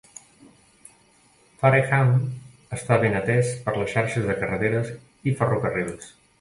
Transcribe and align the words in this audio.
Fareham 1.59 2.09
està 2.79 2.99
ben 3.05 3.19
atès 3.21 3.53
per 3.69 3.79
les 3.79 3.95
xarxes 3.95 4.29
de 4.33 4.39
carreteres 4.43 4.93
i 5.33 5.39
ferrocarrils. 5.43 6.13